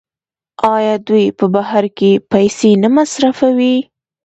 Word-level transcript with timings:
آیا 0.75 0.95
دوی 1.07 1.25
په 1.37 1.45
بهر 1.55 1.83
کې 1.97 2.11
پیسې 2.31 2.71
نه 2.83 2.89
مصرفوي؟ 2.97 3.75